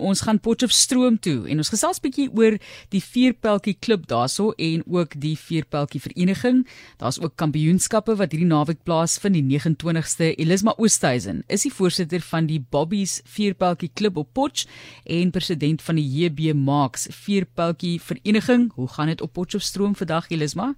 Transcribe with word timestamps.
Ons 0.00 0.22
gaan 0.24 0.38
Potchefstroom 0.40 1.18
toe 1.20 1.42
en 1.52 1.60
ons 1.60 1.68
gesels 1.68 1.98
bietjie 2.00 2.30
oor 2.32 2.54
die 2.94 3.00
Vierpeltjie 3.04 3.74
klub 3.76 4.06
daarso 4.08 4.54
en 4.56 4.80
ook 4.88 5.18
die 5.20 5.34
Vierpeltjie 5.36 6.00
vereniging. 6.00 6.62
Daar's 6.96 7.18
ook 7.20 7.34
kampioenskappe 7.36 8.14
wat 8.16 8.32
hierdie 8.32 8.48
naweek 8.48 8.80
plaasvind 8.88 9.36
die 9.36 9.44
29ste. 9.44 10.30
Elisma 10.40 10.72
Oosthuizen 10.80 11.42
is 11.44 11.66
die 11.68 11.74
voorsitter 11.76 12.24
van 12.24 12.48
die 12.48 12.56
Bobbies 12.72 13.18
Vierpeltjie 13.28 13.90
klub 13.92 14.16
op 14.16 14.32
Potch 14.32 14.64
en 15.04 15.34
president 15.36 15.84
van 15.84 16.00
die 16.00 16.08
JB 16.08 16.56
Maaks 16.56 17.10
Vierpeltjie 17.12 17.98
vereniging. 18.00 18.70
Hoe 18.80 18.88
gaan 18.96 19.12
dit 19.12 19.20
op 19.20 19.36
Potchefstroom 19.36 19.92
vandag 19.92 20.32
Elisma? 20.32 20.72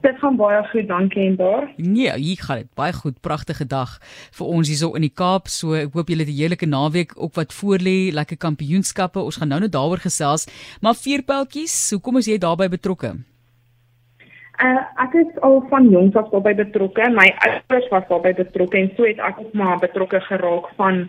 Dit 0.00 0.18
gaan 0.18 0.36
baie 0.36 0.62
goed, 0.68 0.88
dankie 0.88 1.26
en 1.26 1.36
daar. 1.36 1.68
Nee, 1.76 2.12
hier 2.12 2.40
gaan 2.40 2.56
dit 2.56 2.74
baie 2.74 2.92
goed. 2.92 3.20
Pragtige 3.20 3.66
dag 3.66 3.98
vir 4.36 4.46
ons 4.46 4.68
hierso 4.68 4.94
in 4.94 5.04
die 5.06 5.12
Kaap. 5.14 5.48
So 5.48 5.74
ek 5.78 5.92
hoop 5.94 6.08
julle 6.08 6.24
het 6.24 6.32
'n 6.32 6.38
heerlike 6.40 6.66
naweek 6.66 7.12
ook 7.16 7.34
wat 7.34 7.52
voorlê, 7.52 8.12
lekker 8.12 8.36
kampioenskappe. 8.36 9.18
Ons 9.18 9.36
gaan 9.36 9.48
nou 9.48 9.60
net 9.60 9.72
daaroor 9.72 9.98
gesels. 9.98 10.46
Maar 10.80 10.94
vierpeltjies, 10.94 11.90
hoekom 11.90 12.16
is 12.16 12.26
jy 12.26 12.38
daarbey 12.38 12.68
betrokke? 12.68 13.16
Uh, 14.62 14.82
ek 15.02 15.14
is 15.14 15.40
al 15.42 15.64
van 15.70 15.88
jongs 15.90 16.14
af 16.14 16.30
daarbey 16.30 16.54
betrokke. 16.54 17.10
My 17.10 17.26
ouers 17.46 17.88
was 17.90 18.06
daarbey 18.08 18.34
betrokke 18.34 18.78
en 18.78 18.92
so 18.96 19.02
het 19.02 19.18
ek 19.18 19.38
ook 19.38 19.52
maar 19.52 19.78
betrokke 19.78 20.20
geraak 20.20 20.68
van 20.76 21.08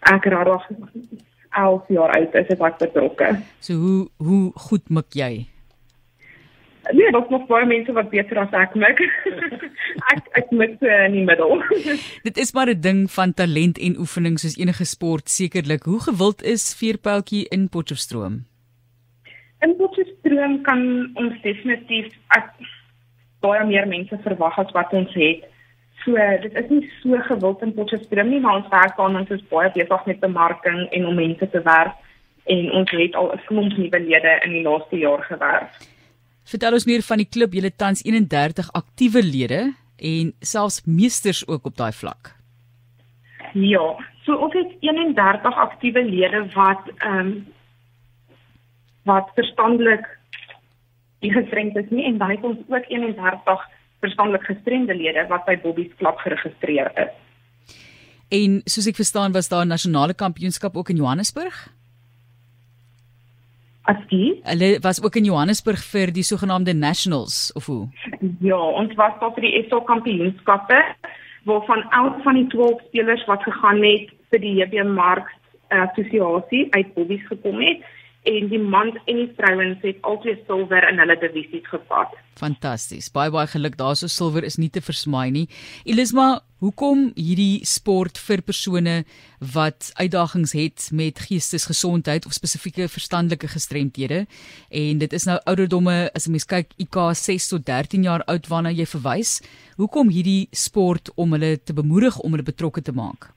ek 0.00 0.24
rarig 0.24 0.66
11 1.52 1.88
jaar 1.88 2.10
oud 2.16 2.34
is 2.34 2.50
ek 2.58 2.78
betrokke. 2.78 3.38
So 3.60 3.74
hoe 3.74 4.08
hoe 4.16 4.52
goed 4.54 4.90
mik 4.90 5.14
jy? 5.14 5.46
Nee, 6.90 7.10
daar's 7.10 7.28
nog 7.28 7.46
baie 7.46 7.66
mense 7.66 7.92
wat 7.92 8.10
beter 8.10 8.38
as 8.42 8.54
ek 8.58 8.74
mik. 8.74 8.98
ek 10.12 10.24
ek 10.40 10.50
mik 10.50 10.74
so 10.80 10.90
in 10.90 11.14
die 11.14 11.24
middel. 11.24 11.62
Dit 12.26 12.40
is 12.42 12.52
maar 12.52 12.70
'n 12.72 12.80
ding 12.80 13.10
van 13.10 13.34
talent 13.34 13.78
en 13.78 13.98
oefening 13.98 14.38
soos 14.38 14.58
enige 14.58 14.84
sport 14.84 15.30
sekerlik. 15.30 15.82
Hoe 15.82 16.00
gewild 16.00 16.42
is 16.42 16.74
vierpeltjie 16.74 17.46
in 17.48 17.68
Potchefstroom? 17.68 18.44
In 19.62 19.76
Potchefstroom 19.76 20.62
kan 20.62 21.10
ons 21.14 21.40
definitief 21.42 22.10
ek, 22.34 22.50
baie 23.40 23.64
meer 23.64 23.86
mense 23.86 24.18
verwag 24.22 24.58
as 24.58 24.74
wat 24.74 24.92
ons 24.92 25.14
het. 25.14 25.46
So 26.04 26.18
dit 26.42 26.54
is 26.54 26.68
nie 26.70 26.90
so 27.02 27.18
gewild 27.30 27.62
in 27.62 27.74
Potchefstroom 27.74 28.28
nie, 28.28 28.40
maar 28.40 28.58
ons 28.58 28.70
werk 28.74 28.98
aan 28.98 29.16
ons 29.16 29.30
is 29.30 29.48
baie 29.54 29.70
besig 29.70 30.06
met 30.06 30.20
bemarking 30.20 30.88
en 30.90 31.06
om 31.06 31.14
mense 31.14 31.50
te 31.50 31.62
werf 31.62 31.94
en 32.50 32.72
ons 32.72 32.90
het 32.90 33.14
al 33.14 33.32
'n 33.32 33.42
klomp 33.46 33.76
nuwe 33.78 34.00
lede 34.00 34.32
in 34.44 34.50
die 34.50 34.62
laaste 34.66 34.98
jaar 34.98 35.22
gewerf. 35.22 35.70
Vertel 36.44 36.72
ons 36.72 36.86
meer 36.86 37.02
van 37.02 37.16
die 37.22 37.28
klub. 37.28 37.52
Julle 37.54 37.70
tans 37.70 38.02
31 38.04 38.72
aktiewe 38.72 39.22
lede 39.22 39.74
en 39.96 40.32
selfs 40.40 40.82
meesters 40.84 41.46
ook 41.48 41.66
op 41.66 41.76
daai 41.76 41.92
vlak. 41.92 42.34
Ja, 43.54 43.84
so 44.24 44.34
ons 44.34 44.54
het 44.56 44.72
31 44.80 45.58
aktiewe 45.66 46.04
lede 46.04 46.46
wat 46.54 46.88
ehm 46.98 47.18
um, 47.18 47.34
wat 49.02 49.30
verstandelik 49.34 50.04
gestremd 51.20 51.76
is 51.76 51.90
nie 51.90 52.04
en 52.06 52.18
dan 52.18 52.30
het 52.30 52.44
ons 52.46 52.58
ook 52.68 52.84
31 52.88 53.64
verstandelik 54.00 54.44
gestremde 54.46 54.94
lede 54.94 55.26
wat 55.30 55.44
by 55.46 55.56
Bobbies 55.62 55.90
klub 55.98 56.18
geregistreer 56.22 56.90
is. 56.94 57.12
En 58.32 58.60
soos 58.64 58.86
ek 58.86 58.98
verstaan 58.98 59.34
was 59.34 59.48
daar 59.48 59.64
'n 59.64 59.74
nasionale 59.74 60.14
kampioenskap 60.14 60.76
ook 60.76 60.88
in 60.88 60.96
Johannesburg? 60.96 61.68
As 63.90 63.98
die. 64.08 64.40
Hulle 64.46 64.78
was 64.80 65.02
ook 65.02 65.16
in 65.16 65.24
Johannesburg 65.24 65.82
vir 65.92 66.12
die 66.14 66.22
sogenaamde 66.26 66.74
Nationals 66.74 67.52
of 67.54 67.66
hoe? 67.66 67.88
Ja, 68.40 68.58
ons 68.58 68.94
was 68.94 69.14
daar 69.20 69.34
vir 69.34 69.48
die 69.48 69.64
SA 69.68 69.80
Kampioenskappe 69.88 70.80
waarvan 71.48 71.82
elk 71.90 72.22
van 72.22 72.38
die 72.38 72.46
12 72.46 72.80
spelers 72.86 73.24
wat 73.26 73.42
gegaan 73.42 73.82
het 73.82 74.12
vir 74.30 74.42
die 74.44 74.54
JB 74.60 74.84
Mark 74.86 75.26
assosiasie 75.72 76.66
uit 76.70 76.94
Bobbies 76.94 77.26
gekom 77.26 77.60
het 77.64 77.82
en 78.22 78.48
die 78.52 78.60
mans 78.60 78.94
en 79.10 79.18
die 79.18 79.30
vrouens 79.34 79.80
het 79.82 79.98
altyd 80.06 80.44
silwer 80.46 80.84
in 80.86 81.00
hulle 81.02 81.16
divisies 81.18 81.66
gevat. 81.66 82.12
Fantasties. 82.38 83.10
Baie 83.10 83.32
baie 83.34 83.50
geluk 83.50 83.74
daarso 83.80 84.06
silwer 84.10 84.46
is 84.46 84.58
nie 84.62 84.70
te 84.70 84.80
versmaai 84.80 85.32
nie. 85.34 85.48
Elisma, 85.84 86.42
hoekom 86.62 87.08
hierdie 87.18 87.66
sport 87.66 88.20
vir 88.22 88.44
persone 88.46 89.00
wat 89.54 89.90
uitdagings 89.98 90.54
het 90.54 90.86
met 90.94 91.18
geestesgesondheid 91.26 92.26
of 92.26 92.36
spesifieke 92.36 92.86
verstandelike 92.88 93.50
gestremthede 93.50 94.22
en 94.70 95.02
dit 95.02 95.18
is 95.18 95.26
nou 95.26 95.40
ouderdomme 95.42 96.10
as 96.14 96.28
'n 96.28 96.30
mens 96.30 96.46
kyk 96.46 96.70
IK 96.78 96.96
6 97.14 97.48
tot 97.48 97.66
13 97.66 98.02
jaar 98.02 98.22
oud 98.26 98.46
waarna 98.46 98.70
jy 98.70 98.86
verwys. 98.86 99.42
Hoekom 99.76 100.08
hierdie 100.08 100.48
sport 100.52 101.10
om 101.16 101.32
hulle 101.32 101.58
te 101.58 101.74
bemoedig 101.74 102.18
om 102.18 102.30
hulle 102.30 102.46
betrokke 102.46 102.82
te 102.82 102.92
maak? 102.92 103.34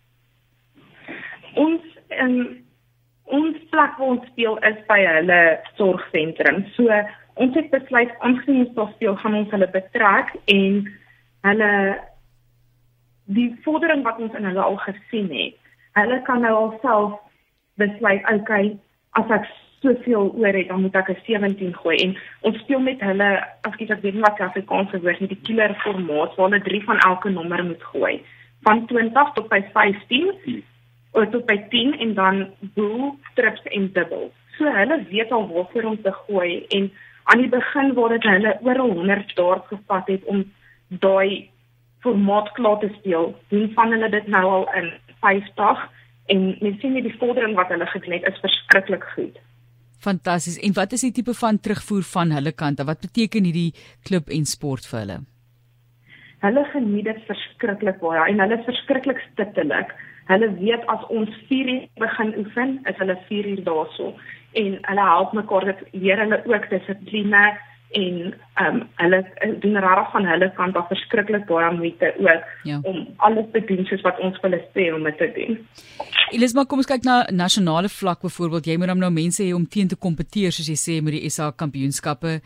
Ons 1.55 1.81
in 2.09 2.64
ons 3.35 3.57
plek 3.73 3.97
waar 3.99 4.13
ons 4.15 4.27
speel 4.31 4.57
is 4.69 4.79
by 4.89 4.99
hulle 5.03 5.39
sorgsentrum. 5.79 6.63
So 6.77 7.01
ons 7.43 7.57
het 7.59 7.69
besluit 7.73 8.13
aangesien 8.19 8.63
ons 8.75 8.93
speel 8.95 9.17
gaan 9.21 9.37
ons 9.41 9.51
hulle 9.51 9.69
betrek 9.73 10.33
en 10.53 10.81
hulle 11.49 11.71
die 13.35 13.49
vordering 13.65 14.03
wat 14.05 14.19
ons 14.21 14.33
in 14.37 14.47
hulle 14.47 14.63
al 14.63 14.79
gesien 14.85 15.29
het. 15.33 15.59
Hulle 15.99 16.21
kan 16.27 16.43
nou 16.45 16.53
alself 16.55 17.19
besluit, 17.81 18.23
okay, 18.31 18.75
as 19.19 19.31
ek 19.33 19.47
soveel 19.83 20.31
oor 20.37 20.55
het, 20.55 20.69
dan 20.69 20.81
moet 20.81 20.95
ek 20.95 21.09
'n 21.09 21.19
17 21.25 21.73
gooi 21.81 21.97
en 22.05 22.15
ons 22.41 22.57
speel 22.59 22.79
met 22.79 23.01
hulle, 23.01 23.29
ek 23.67 23.77
dit 23.77 24.01
weet 24.01 24.13
nie 24.13 24.25
wat 24.27 24.39
Afrikaans 24.39 24.91
woord 24.91 25.19
met 25.19 25.29
die 25.29 25.43
killer 25.43 25.75
formaat 25.83 26.35
waar 26.35 26.49
hulle 26.49 26.63
3 26.63 26.83
van 26.83 26.99
elke 26.99 27.29
nommer 27.29 27.65
moet 27.65 27.83
gooi 27.83 28.23
van 28.65 28.85
20 28.87 29.33
tot 29.33 29.49
by 29.49 29.61
15 29.73 30.63
tot 31.15 31.45
by 31.47 31.57
10 31.71 31.97
en 32.03 32.13
dan 32.13 32.41
boel, 32.75 33.15
trips 33.39 33.63
en 33.77 33.89
dubbel. 33.93 34.31
So 34.57 34.71
hulle 34.71 34.99
weet 35.09 35.31
al 35.31 35.47
waarvoor 35.47 35.89
om 35.91 36.01
te 36.01 36.11
gooi 36.11 36.65
en 36.77 36.91
aan 37.23 37.41
die 37.41 37.49
begin 37.49 37.93
waar 37.93 38.13
dit 38.15 38.23
hulle 38.23 38.57
oor 38.61 38.77
100 38.77 39.35
dae 39.35 39.59
gevat 39.71 40.07
het 40.13 40.23
om 40.31 40.43
daai 40.89 41.49
formaat 42.05 42.51
klaar 42.53 42.79
te 42.79 42.91
speel, 42.99 43.33
doen 43.49 43.71
van 43.73 43.91
hulle 43.95 44.09
dit 44.13 44.27
nou 44.27 44.45
al 44.57 44.67
in 44.77 44.91
50 45.23 45.85
en 46.33 46.45
mens 46.61 46.79
sien 46.81 46.97
die 47.01 47.17
vordering 47.19 47.55
wat 47.57 47.71
hulle 47.73 47.87
gedoen 47.89 48.17
het 48.17 48.27
is 48.29 48.41
verskriklik 48.43 49.05
goed. 49.15 49.39
Fantasties. 50.05 50.59
En 50.61 50.73
wat 50.77 50.93
is 50.93 51.05
die 51.07 51.13
tipe 51.17 51.33
van 51.33 51.59
terugvoer 51.59 52.03
van 52.11 52.33
hulle 52.37 52.51
kant? 52.51 52.83
Wat 52.85 53.01
beteken 53.01 53.47
hierdie 53.47 53.73
klub 54.05 54.29
en 54.29 54.45
sport 54.45 54.85
vir 54.89 54.99
hulle? 54.99 55.19
Hulle 56.45 56.65
geniet 56.73 57.07
dit 57.09 57.21
verskriklik 57.29 57.97
baie 58.03 58.27
en 58.29 58.43
hulle 58.43 58.59
is 58.59 58.67
verskriklik 58.69 59.21
stittelik. 59.31 59.95
Hulle 60.25 60.49
weet 60.57 60.87
as 60.89 61.05
ons 61.13 61.29
4 61.49 61.69
uur 61.73 61.85
begin 62.01 62.33
oefen, 62.41 62.79
is 62.89 62.97
hulle 62.97 63.17
4 63.27 63.51
uur 63.53 63.63
daarso 63.63 64.13
en 64.55 64.77
hulle 64.81 65.05
help 65.11 65.33
mekaar 65.33 65.65
dit 65.65 65.87
leer 65.91 66.21
hulle 66.23 66.41
ook 66.45 66.69
dissipline 66.69 67.45
en 67.95 68.15
ehm 68.55 68.75
um, 68.75 68.81
hulle 68.95 69.19
doen 69.61 69.77
regtig 69.85 70.11
van 70.11 70.25
hulle 70.31 70.47
kant 70.57 70.75
af 70.79 70.87
verskriklik 70.91 71.45
baie 71.47 71.71
moeite 71.77 72.11
ook 72.17 72.43
ja. 72.69 72.79
om 72.81 73.07
alles 73.27 73.47
te 73.53 73.61
doen 73.69 73.85
soos 73.85 74.03
wat 74.07 74.19
ons 74.19 74.39
hulle 74.43 74.59
sê 74.73 74.87
om 74.95 75.03
dit 75.07 75.17
te 75.17 75.29
doen. 75.35 75.57
Elisma, 76.35 76.65
kom 76.65 76.81
ons 76.83 76.89
kyk 76.89 77.05
na 77.07 77.17
nasionale 77.31 77.89
vlak 77.89 78.23
byvoorbeeld. 78.25 78.67
Jy 78.71 78.77
moet 78.77 78.91
dan 78.91 79.03
nou 79.05 79.11
mense 79.13 79.43
hê 79.43 79.53
om 79.55 79.67
teen 79.67 79.91
te 79.91 79.99
kompeteer 80.07 80.55
soos 80.55 80.71
jy 80.71 80.79
sê 80.79 81.01
met 81.03 81.15
die 81.15 81.29
SA 81.29 81.51
kampioenskappe. 81.63 82.39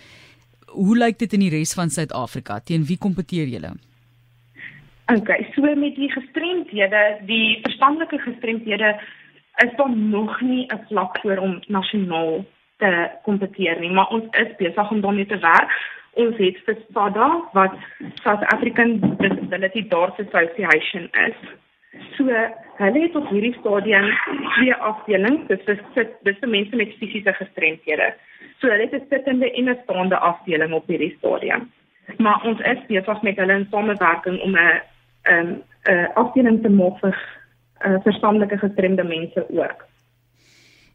Hoe 0.76 0.98
lyk 0.98 1.22
dit 1.24 1.34
in 1.34 1.48
die 1.48 1.54
res 1.54 1.74
van 1.78 1.90
Suid-Afrika? 1.90 2.60
Teen 2.60 2.86
wie 2.86 2.98
kompeteer 2.98 3.50
julle? 3.50 3.74
Okay, 5.10 5.48
so 5.56 5.62
met 5.62 5.96
die 5.96 6.12
gestremdhede, 6.12 7.18
die 7.26 7.60
verstandelike 7.62 8.20
gestremdhede 8.20 9.00
is 9.56 9.72
daar 9.76 9.90
nog 9.90 10.42
nie 10.42 10.66
'n 10.66 10.86
vlak 10.88 11.18
vir 11.22 11.42
om 11.42 11.62
nasionaal 11.68 12.46
te 12.78 13.10
kompeteer 13.24 13.80
nie, 13.80 13.92
maar 13.92 14.08
ons 14.08 14.26
is 14.32 14.56
besig 14.58 14.92
om 14.92 15.02
daarmee 15.02 15.26
te 15.26 15.38
werk. 15.38 15.72
Ons 16.14 16.38
het 16.38 16.58
vir 16.66 16.78
SADA 16.94 17.42
wat 17.54 17.74
South 18.24 18.44
African 18.54 19.00
Disability 19.18 19.88
Dart 19.88 20.20
Association 20.20 21.10
is. 21.28 21.38
So 22.18 22.24
hulle 22.78 23.00
het 23.02 23.16
op 23.16 23.30
hierdie 23.30 23.56
stadium 23.60 24.18
twee 24.56 24.76
afdelings, 24.76 25.48
dis 25.48 25.80
vir 25.94 26.08
dis 26.22 26.38
vir 26.40 26.50
mense 26.50 26.76
met 26.76 26.94
fisiese 27.00 27.34
gestremdhede. 27.34 28.14
So 28.60 28.70
hulle 28.70 28.88
het 28.88 28.94
'n 28.94 29.08
sittende 29.10 29.52
en 29.52 29.70
'n 29.70 29.80
staande 29.84 30.18
afdeling 30.18 30.74
op 30.74 30.88
hierdie 30.88 31.16
stadium. 31.18 31.72
Maar 32.18 32.44
ons 32.44 32.60
is 32.60 32.86
besig 32.88 33.22
met 33.22 33.38
hulle 33.38 33.54
in 33.54 33.68
samewerking 33.72 34.42
om 34.42 34.56
'n 34.56 34.82
ehm 35.30 35.48
um, 35.48 35.62
'n 35.88 35.92
uh, 35.92 36.08
afdeling 36.16 36.62
te 36.62 36.70
maak 36.70 37.00
vir 37.00 37.16
uh, 37.86 38.00
verstandelike 38.04 38.58
gestremde 38.58 39.04
mense 39.04 39.46
ook. 39.50 39.88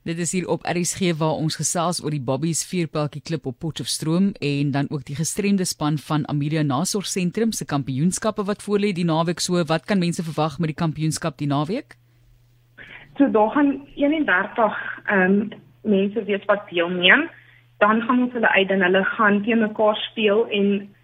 Dit 0.05 0.19
is 0.19 0.33
hier 0.33 0.49
op 0.49 0.67
RSG 0.69 1.15
waar 1.19 1.39
ons 1.41 1.57
gesels 1.57 2.03
oor 2.05 2.13
die 2.13 2.21
Bobbies 2.21 2.61
vierpeltjie 2.69 3.23
klip 3.23 3.47
op 3.47 3.59
Potchefstroom 3.59 4.33
en 4.41 4.71
dan 4.71 4.87
ook 4.91 5.05
die 5.09 5.17
gestremde 5.17 5.65
span 5.65 5.97
van 5.99 6.29
Amelia 6.29 6.63
Nasorgsentrum 6.63 7.53
se 7.53 7.65
kampioenskappe 7.65 8.45
wat 8.45 8.65
voorlê 8.67 8.93
die 8.93 9.07
naweek 9.09 9.41
so 9.41 9.65
wat 9.65 9.87
kan 9.89 9.99
mense 9.99 10.23
verwag 10.23 10.59
met 10.59 10.75
die 10.75 10.83
kampioenskap 10.83 11.39
die 11.39 11.49
naweek? 11.49 11.97
So 13.17 13.31
daar 13.31 13.51
gaan 13.51 13.87
31 13.95 14.77
ehm 15.07 15.41
um, 15.41 15.49
mense 15.85 16.25
wees 16.25 16.45
wat 16.45 16.69
deelneem. 16.69 17.31
Dan 17.79 18.03
gaan 18.03 18.23
ons 18.23 18.33
hulle 18.33 18.49
uit 18.49 18.71
en 18.71 18.83
hulle 18.83 19.05
gaan 19.05 19.43
teen 19.43 19.59
mekaar 19.59 19.97
speel 19.97 20.47
en 20.49 20.95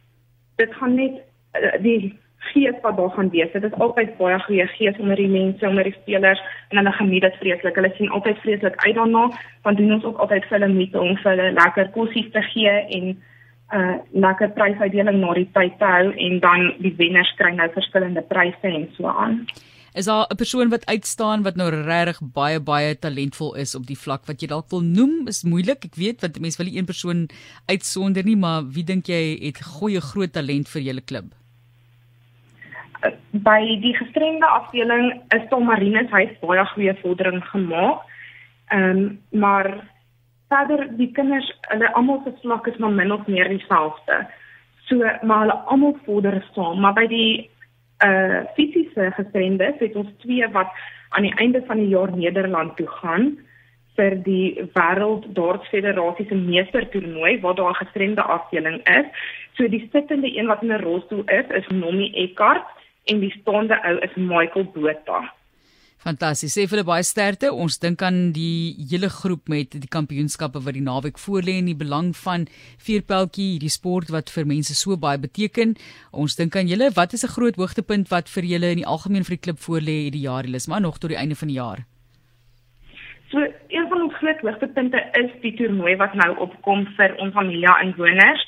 dit 0.57 0.75
gaan 0.75 0.95
net 0.95 1.23
uh, 1.57 1.83
die 1.83 2.20
gees 2.41 2.77
wat 2.83 2.97
daar 2.97 3.11
gaan 3.11 3.31
wees. 3.31 3.53
Dit 3.53 3.65
is 3.65 3.79
altyd 3.79 4.17
baie 4.19 4.39
goeie 4.41 4.67
gees 4.67 4.99
onder 4.99 5.17
die 5.17 5.29
mense, 5.29 5.69
onder 5.69 5.85
die 5.85 5.97
spelers 6.01 6.41
en 6.69 6.81
hulle 6.81 6.93
geniet 6.93 7.23
dit 7.23 7.41
vreeslik. 7.41 7.75
Hulle 7.75 7.93
sien 7.97 8.11
altyd 8.11 8.39
vreeslik 8.45 8.77
uit 8.85 8.95
daarna, 8.95 9.27
want 9.63 9.77
doen 9.77 9.93
ons 9.93 10.05
ook 10.05 10.19
altyd 10.19 10.47
vir 10.49 10.59
hulle 10.59 10.73
met 10.75 10.95
om 10.95 11.17
vir 11.17 11.31
hulle 11.31 11.51
lekker 11.59 11.91
kossies 11.97 12.31
te 12.33 12.43
gee 12.53 12.77
en 12.99 13.11
'n 13.71 13.79
uh, 13.79 13.97
lekker 14.13 14.51
prysuitdeling 14.51 15.21
na 15.21 15.35
die 15.35 15.51
tyd 15.55 15.79
te 15.79 15.85
hou 15.85 16.07
en 16.13 16.41
dan 16.41 16.73
die 16.79 16.95
wenners 16.99 17.35
kry 17.39 17.53
nou 17.55 17.69
verskillende 17.75 18.23
pryse 18.23 18.67
en 18.67 18.89
so 18.97 19.07
aan. 19.07 19.47
Is 19.95 20.05
daar 20.05 20.27
'n 20.31 20.37
persoon 20.37 20.69
wat 20.69 20.87
uitstaan 20.87 21.43
wat 21.43 21.57
nou 21.57 21.71
regtig 21.71 22.19
baie 22.23 22.61
baie 22.61 22.99
talentvol 22.99 23.55
is 23.55 23.75
op 23.75 23.87
die 23.87 23.99
vlak 23.99 24.27
wat 24.27 24.41
jy 24.41 24.47
dalk 24.47 24.71
wil 24.71 24.81
noem? 24.83 25.27
Is 25.27 25.43
moeilik. 25.43 25.85
Ek 25.85 25.95
weet 25.95 26.21
want 26.21 26.41
mense 26.41 26.59
wil 26.59 26.67
nie 26.67 26.79
een 26.79 26.85
persoon 26.85 27.29
uitsonder 27.67 28.25
nie, 28.25 28.37
maar 28.37 28.63
wie 28.63 28.85
dink 28.85 29.07
jy 29.07 29.39
het 29.43 29.63
goeie 29.63 30.01
groot 30.01 30.33
talent 30.33 30.69
vir 30.69 30.83
julle 30.83 31.01
klub? 31.01 31.40
By 33.31 33.79
die 33.81 33.95
gestremde 33.95 34.47
afdeling 34.47 35.23
is 35.35 35.47
Tom 35.51 35.69
Marinus 35.71 36.11
hy 36.11 36.27
het 36.27 36.41
baie 36.43 36.65
goeie 36.75 36.95
vordering 37.03 37.43
gemaak. 37.53 38.03
Ehm 38.71 38.99
um, 38.99 39.19
maar 39.31 39.71
verder 40.49 40.89
die 40.99 41.11
kinders 41.15 41.47
hulle 41.71 41.93
almal 41.95 42.23
se 42.25 42.33
vlak 42.43 42.67
is 42.67 42.79
maar 42.79 42.91
min 42.91 43.13
of 43.13 43.27
meer 43.27 43.49
dieselfde. 43.49 44.27
So 44.89 44.99
maar 45.23 45.45
hulle 45.45 45.59
almal 45.73 45.97
vorder 46.05 46.43
saam, 46.55 46.81
maar 46.81 46.95
by 46.95 47.07
die 47.07 47.51
uh 48.05 48.43
fisiese 48.57 49.13
gestremdes 49.15 49.79
het 49.79 49.97
ons 49.97 50.11
twee 50.25 50.49
wat 50.49 50.75
aan 51.11 51.23
die 51.23 51.37
einde 51.37 51.63
van 51.67 51.77
die 51.77 51.89
jaar 51.89 52.11
Nederland 52.17 52.77
toe 52.77 52.89
gaan 53.03 53.37
vir 53.99 54.17
die 54.25 54.67
wêreld 54.75 55.27
dartsfederasie 55.37 56.27
se 56.27 56.35
meestertoernooi 56.35 57.41
waar 57.41 57.55
daar 57.55 57.71
'n 57.71 57.83
gestremde 57.85 58.23
afdeling 58.23 58.83
is. 58.99 59.07
So 59.55 59.69
die 59.69 59.89
sittende 59.93 60.37
een 60.37 60.47
wat 60.47 60.63
in 60.63 60.73
'n 60.73 60.83
rolstoel 60.83 61.23
is, 61.27 61.47
is 61.49 61.67
Nomie 61.69 62.15
Eckart 62.15 62.80
en 63.11 63.21
die 63.21 63.35
staande 63.41 63.77
ou 63.89 63.99
is 64.07 64.17
Michael 64.17 64.67
Botha. 64.75 65.21
Fantasties. 66.01 66.55
Sê 66.57 66.63
vir 66.65 66.79
hulle 66.79 66.89
baie 66.89 67.05
sterkte. 67.05 67.51
Ons 67.53 67.77
dink 67.83 68.01
aan 68.07 68.31
die 68.33 68.73
hele 68.89 69.11
groep 69.13 69.51
met 69.53 69.75
die 69.77 69.91
kampioenskappe 69.97 70.63
wat 70.65 70.77
die 70.79 70.85
naweek 70.85 71.21
voorlê 71.21 71.59
en 71.61 71.69
die 71.69 71.77
belang 71.77 72.15
van 72.23 72.47
vierpeltjie, 72.87 73.51
hierdie 73.57 73.73
sport 73.75 74.09
wat 74.15 74.33
vir 74.33 74.49
mense 74.49 74.77
so 74.79 74.97
baie 74.97 75.21
beteken. 75.21 75.75
Ons 76.17 76.39
dink 76.41 76.57
aan 76.57 76.73
julle. 76.73 76.89
Wat 76.97 77.13
is 77.13 77.25
'n 77.25 77.35
groot 77.37 77.57
hoogtepunt 77.61 78.09
wat 78.09 78.33
vir 78.33 78.45
julle 78.53 78.73
in 78.73 78.81
die 78.81 78.91
algemeen 78.95 79.29
vir 79.29 79.37
die 79.37 79.45
klub 79.45 79.61
voorlê 79.61 79.97
hierdie 80.09 80.25
jaar, 80.25 80.45
Elis, 80.45 80.69
maar 80.69 80.81
nog 80.81 80.99
tot 80.99 81.11
die 81.11 81.21
einde 81.21 81.37
van 81.37 81.49
die 81.49 81.61
jaar? 81.61 81.85
So, 83.31 83.39
een 83.69 83.87
van 83.89 84.03
ons 84.03 84.15
groot 84.15 84.41
hoogtepunte 84.41 84.99
is 85.13 85.31
die 85.43 85.55
toernooi 85.55 85.97
wat 85.97 86.15
nou 86.15 86.37
opkom 86.39 86.87
vir 86.97 87.15
ons 87.19 87.35
familie 87.35 87.75
inwoners. 87.83 88.43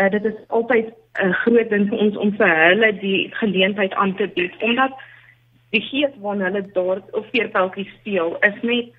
Uh 0.00 0.10
dit 0.10 0.24
is 0.24 0.38
altyd 0.48 0.86
'n 0.88 1.26
uh, 1.26 1.34
groot 1.44 1.70
ding 1.70 1.88
vir 1.88 1.98
ons 1.98 2.16
om 2.16 2.32
vir 2.36 2.54
hulle 2.66 2.92
die 2.98 3.30
geleentheid 3.40 3.94
aan 3.94 4.14
te 4.16 4.28
bied 4.34 4.54
omdat 4.60 4.92
die 5.70 5.80
gees 5.80 6.14
waarna 6.20 6.44
hulle 6.44 6.64
daar 6.72 7.00
of 7.10 7.26
veerpeltjies 7.32 7.92
speel 8.00 8.36
is 8.40 8.62
net 8.62 8.92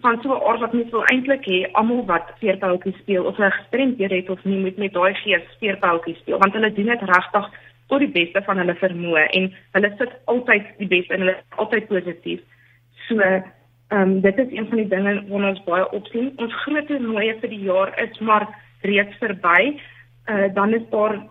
van 0.00 0.18
so 0.22 0.34
'n 0.34 0.42
aard 0.48 0.60
wat 0.60 0.72
mens 0.72 0.90
wil 0.90 1.04
eintlik 1.04 1.44
hê 1.46 1.58
almal 1.72 2.04
wat 2.04 2.32
veerpeltjies 2.40 2.98
speel 2.98 3.24
of 3.24 3.38
'n 3.38 3.50
gestremdheid 3.58 4.10
het 4.10 4.30
of 4.30 4.44
nie 4.44 4.58
moet 4.58 4.76
met 4.76 4.92
daai 4.92 5.14
gees 5.14 5.46
veerpeltjies 5.60 6.18
speel 6.18 6.38
want 6.38 6.52
hulle 6.52 6.72
doen 6.72 6.90
dit 6.94 7.02
regtig 7.14 7.46
tot 7.88 7.98
die 7.98 8.14
beste 8.18 8.42
van 8.42 8.58
hulle 8.58 8.74
vermoë 8.74 9.24
en 9.38 9.52
hulle 9.76 9.90
sit 9.98 10.12
altyd 10.24 10.64
die 10.78 10.90
beste 10.96 11.14
en 11.14 11.20
hulle 11.20 11.36
is 11.36 11.58
altyd 11.62 11.86
positief. 11.86 12.40
So 13.08 13.20
ehm 13.20 13.42
um, 13.90 14.20
dit 14.20 14.38
is 14.38 14.52
een 14.52 14.68
van 14.68 14.76
die 14.76 14.88
dinge 14.88 15.14
wat 15.28 15.48
ons 15.50 15.64
baie 15.64 15.90
opsien. 15.90 16.32
Ons 16.36 16.54
groot 16.62 16.86
toernooie 16.86 17.34
vir 17.40 17.48
die 17.48 17.64
jaar 17.70 17.92
is 18.02 18.18
maar 18.18 18.48
reeds 18.80 19.16
verby 19.20 19.80
uh, 20.26 20.54
dan 20.54 20.74
is 20.74 20.88
daar 20.90 21.22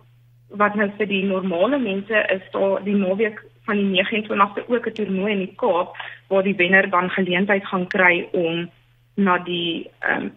wat 0.48 0.74
nou 0.74 0.90
vir 0.96 1.06
die 1.06 1.24
normale 1.24 1.78
mense 1.78 2.24
is 2.30 2.42
daar 2.52 2.82
die 2.84 2.94
naweek 2.94 3.42
van 3.64 3.76
die 3.76 4.04
29ste 4.04 4.68
ook 4.68 4.86
'n 4.86 4.92
toernooi 4.92 5.32
in 5.32 5.44
die 5.46 5.54
Kaap 5.56 5.96
waar 6.28 6.42
die 6.42 6.56
wenner 6.56 6.90
dan 6.90 7.10
geleentheid 7.10 7.66
gaan 7.66 7.86
kry 7.86 8.28
om 8.32 8.70
na 9.14 9.38
die 9.38 9.90
um, 10.08 10.32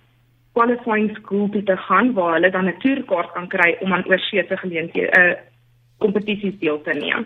qualifying 0.54 1.18
school 1.18 1.50
te 1.50 1.78
gaan 1.78 2.14
waar 2.14 2.34
hulle 2.34 2.50
dan 2.50 2.68
'n 2.68 2.80
toerkaart 2.80 3.32
kan 3.32 3.48
kry 3.48 3.78
om 3.80 3.94
aan 3.94 4.08
oorsee 4.08 4.46
se 4.48 4.58
geleenthede 4.58 5.20
uh, 5.20 5.36
kompetisies 5.98 6.60
deel 6.60 6.82
te 6.82 6.94
neem. 6.94 7.26